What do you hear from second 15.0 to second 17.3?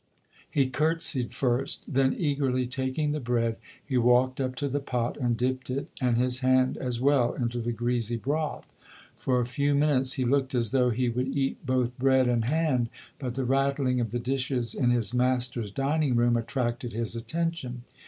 master's dining room attracted his